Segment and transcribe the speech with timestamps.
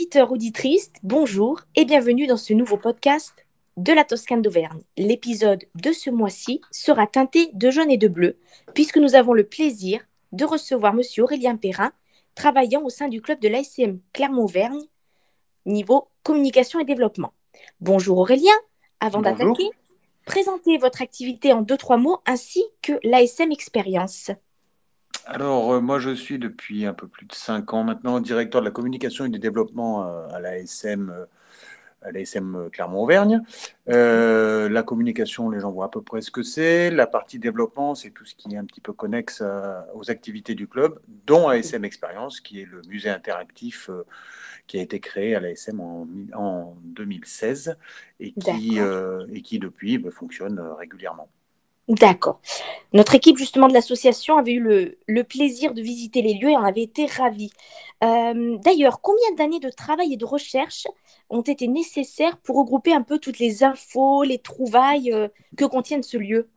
[0.00, 3.44] Auditeurs, auditrices, bonjour et bienvenue dans ce nouveau podcast
[3.76, 4.80] de la Toscane d'Auvergne.
[4.96, 8.38] L'épisode de ce mois-ci sera teinté de jaune et de bleu,
[8.72, 10.00] puisque nous avons le plaisir
[10.32, 11.92] de recevoir Monsieur Aurélien Perrin,
[12.34, 14.86] travaillant au sein du club de l'ASM Clermont-Auvergne,
[15.66, 17.34] niveau communication et développement.
[17.82, 18.56] Bonjour Aurélien,
[19.00, 19.68] avant d'attaquer,
[20.24, 24.30] présentez votre activité en deux, trois mots, ainsi que l'ASM Expérience.
[25.26, 28.66] Alors, euh, moi, je suis depuis un peu plus de cinq ans maintenant directeur de
[28.66, 31.26] la communication et du développement euh, à l'ASM, euh,
[32.02, 33.42] à l'ASM Clermont-Auvergne.
[33.86, 36.90] la communication, les gens voient à peu près ce que c'est.
[36.90, 39.42] La partie développement, c'est tout ce qui est un petit peu connexe
[39.94, 43.90] aux activités du club, dont ASM Expérience, qui est le musée interactif
[44.66, 47.76] qui a été créé à l'ASM en, en 2016
[48.20, 51.28] et qui, et qui depuis bah, fonctionne régulièrement.
[51.90, 52.40] D'accord.
[52.92, 56.62] Notre équipe justement de l'association avait eu le, plaisir de visiter les lieux et on
[56.62, 57.50] avait été ravis.
[58.04, 60.86] Euh, d'ailleurs, combien d'années de travail et de recherche
[61.30, 66.04] ont été nécessaires pour regrouper un peu toutes les infos, les trouvailles euh, que contiennent
[66.04, 66.48] ce lieu?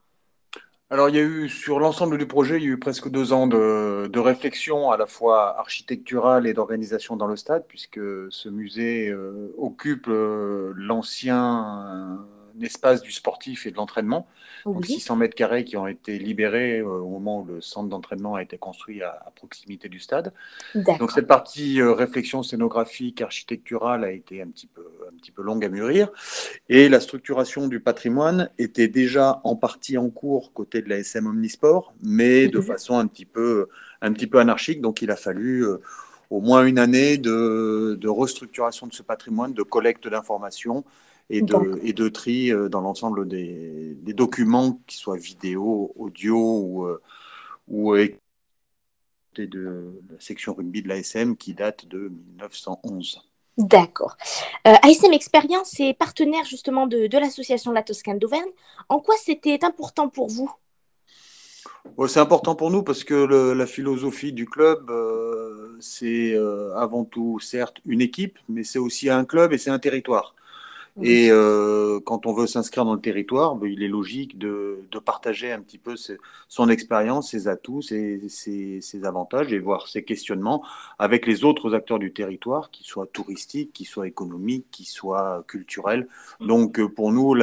[0.91, 3.33] Alors, il y a eu, sur l'ensemble du projet, il y a eu presque deux
[3.33, 9.09] ans de, réflexion à la fois architecturale et d'organisation dans le stade, puisque ce musée
[9.09, 10.05] euh, occupe
[10.75, 12.19] l'ancien
[12.61, 14.27] espace du sportif et de l'entraînement.
[14.81, 18.41] 600 mètres carrés qui ont été libérés euh, au moment où le centre d'entraînement a
[18.41, 20.31] été construit à, proximité du stade.
[20.75, 25.41] Donc cette partie euh, réflexion scénographique, architecturale a été un petit, peu, un petit peu
[25.41, 26.09] longue à mûrir.
[26.69, 31.27] Et la structuration du patrimoine était déjà en partie en cours côté de la SM
[31.27, 33.67] Omnisport, mais de façon un petit peu,
[34.01, 34.81] un petit peu anarchique.
[34.81, 35.65] Donc il a fallu...
[35.65, 35.81] Euh,
[36.29, 40.83] au moins une année de, de, restructuration de ce patrimoine, de collecte d'informations
[41.29, 46.37] et de, et de tri euh, dans l'ensemble des, des, documents, qu'ils soient vidéo, audio
[46.37, 47.01] ou, euh,
[47.67, 47.95] ou
[49.35, 53.21] de la section rugby de l'ASM qui date de 1911.
[53.57, 54.17] D'accord.
[54.67, 58.49] Euh, ASM Expérience est partenaire justement de, de l'association La Toscane d'Auvergne.
[58.89, 60.51] En quoi c'était important pour vous?
[62.07, 64.91] C'est important pour nous parce que le, la philosophie du club,
[65.79, 66.35] c'est
[66.75, 70.33] avant tout certes une équipe, mais c'est aussi un club et c'est un territoire.
[71.01, 74.99] Et euh, quand on veut s'inscrire dans le territoire, ben, il est logique de, de,
[74.99, 75.95] partager un petit peu
[76.47, 80.63] son expérience, ses atouts, ses, ses, ses, avantages et voir ses questionnements
[80.99, 86.07] avec les autres acteurs du territoire, qu'ils soient touristiques, qu'ils soient économiques, qu'ils soient culturels.
[86.39, 86.47] Mm.
[86.47, 87.33] Donc euh, pour nous,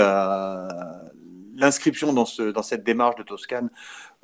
[1.57, 3.69] l'inscription dans, ce, dans cette démarche de Toscane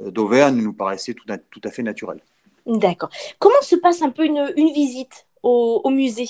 [0.00, 2.20] euh, d'Auvergne nous paraissait tout à, tout à fait naturelle.
[2.64, 3.10] D'accord.
[3.40, 6.28] Comment se passe un peu une, une visite au, au musée?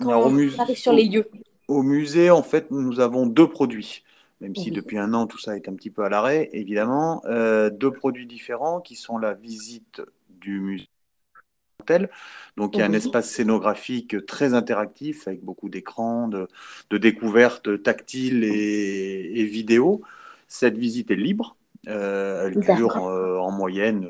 [0.00, 1.28] Quand au on arrive sur les lieux?
[1.68, 4.04] Au musée, en fait, nous avons deux produits,
[4.40, 7.22] même si depuis un an, tout ça est un petit peu à l'arrêt, évidemment.
[7.26, 10.88] Euh, deux produits différents qui sont la visite du musée.
[12.56, 16.48] Donc, il y a un espace scénographique très interactif avec beaucoup d'écrans, de,
[16.90, 20.02] découvertes tactiles et, et, vidéo.
[20.46, 21.56] Cette visite est libre.
[21.88, 24.08] Euh, elle dure euh, en moyenne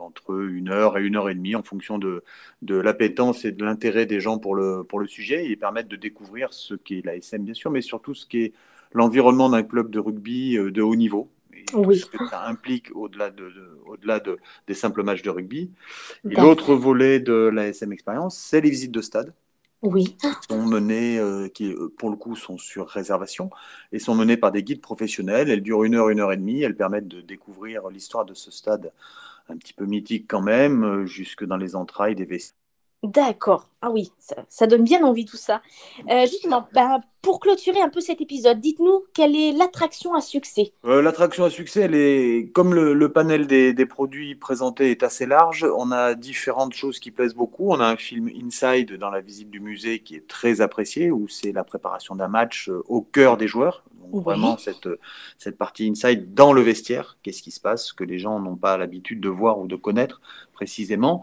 [0.00, 2.24] entre une heure et une heure et demie en fonction de,
[2.62, 5.96] de l'appétence et de l'intérêt des gens pour le, pour le sujet et permettre de
[5.96, 8.52] découvrir ce qu'est la SM, bien sûr, mais surtout ce qu'est
[8.92, 11.30] l'environnement d'un club de rugby euh, de haut niveau.
[11.52, 11.98] Et oui.
[11.98, 13.52] Ce que ça implique au-delà de,
[13.86, 15.70] au-delà de, des simples matchs de rugby.
[16.28, 19.34] Et l'autre volet de la SM Expérience, c'est les visites de stade.
[19.82, 20.16] Oui.
[20.18, 23.50] Qui sont menées, euh, qui pour le coup sont sur réservation
[23.92, 25.48] et sont menées par des guides professionnels.
[25.48, 26.62] Elles durent une heure, une heure et demie.
[26.62, 28.92] Elles permettent de découvrir l'histoire de ce stade
[29.48, 32.54] un petit peu mythique quand même, euh, jusque dans les entrailles des vestiges.
[33.02, 33.70] D'accord.
[33.80, 34.12] Ah oui,
[34.50, 35.62] ça, donne bien envie tout ça.
[36.10, 40.74] Euh, justement, bah, pour clôturer un peu cet épisode, dites-nous quelle est l'attraction à succès
[40.84, 45.24] euh, L'attraction à succès, elle est comme le, panel des, des, produits présentés est assez
[45.24, 45.66] large.
[45.78, 47.70] On a différentes choses qui plaisent beaucoup.
[47.70, 51.26] On a un film Inside dans la visite du musée qui est très apprécié, où
[51.26, 53.82] c'est la préparation d'un match au cœur des joueurs.
[54.12, 54.88] Vraiment, cette,
[55.38, 58.76] cette partie inside dans le vestiaire, qu'est-ce qui se passe, que les gens n'ont pas
[58.76, 60.20] l'habitude de voir ou de connaître
[60.52, 61.22] précisément.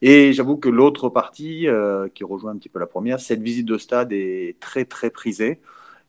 [0.00, 3.66] Et j'avoue que l'autre partie, euh, qui rejoint un petit peu la première, cette visite
[3.66, 5.60] de stade est très, très prisée.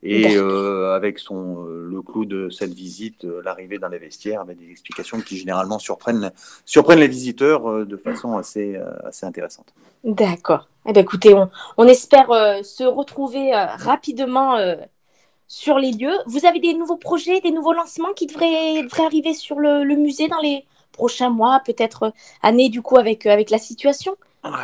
[0.05, 4.57] Et euh, avec son, euh, le clou de cette visite, l'arrivée dans les vestiaires, avec
[4.57, 6.31] des explications qui généralement surprennent,
[6.65, 9.73] surprennent les visiteurs de façon assez, assez intéressante.
[10.03, 10.67] D'accord.
[10.85, 12.27] Eh bien, écoutez, on, on espère
[12.65, 14.57] se retrouver rapidement
[15.53, 16.17] sur les lieux.
[16.25, 20.39] Vous avez des nouveaux projets, des nouveaux lancements qui devraient, arriver sur le, musée dans
[20.41, 22.09] les prochains mois, peut-être euh,
[22.41, 24.15] années du coup avec, euh, avec la situation?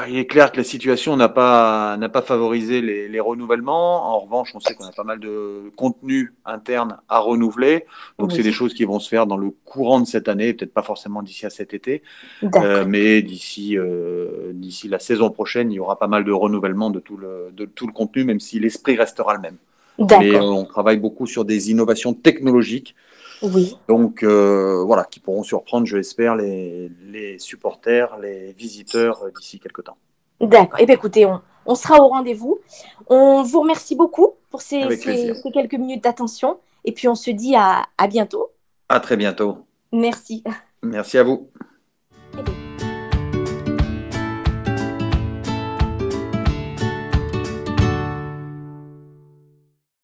[0.10, 4.14] Il est clair que la situation n'a pas, n'a pas favorisé les, les, renouvellements.
[4.14, 7.86] En revanche, on sait qu'on a pas mal de contenu interne à renouveler.
[8.18, 8.36] Donc, oui.
[8.36, 10.82] c'est des choses qui vont se faire dans le courant de cette année, peut-être pas
[10.82, 12.04] forcément d'ici à cet été.
[12.44, 16.90] Euh, mais d'ici, euh, d'ici la saison prochaine, il y aura pas mal de renouvellement
[16.90, 19.58] de tout le, de tout le contenu, même si l'esprit restera le même.
[20.00, 22.96] Mais euh, on travaille beaucoup sur des innovations technologiques.
[23.42, 23.78] Oui.
[23.88, 29.60] Donc euh, voilà, qui pourront surprendre, je l'espère, les, les, supporters, les visiteurs euh, d'ici
[29.60, 29.98] quelques temps.
[30.42, 30.80] D'accord.
[30.80, 32.60] Eh bien, écoutez, on, on sera au rendez-vous.
[33.08, 36.60] On vous remercie beaucoup pour ces, ces, ces quelques minutes d'attention.
[36.86, 38.52] Et puis, on se dit à, à bientôt.
[38.88, 39.66] À très bientôt.
[39.92, 40.44] Merci.
[40.82, 41.50] Merci à vous.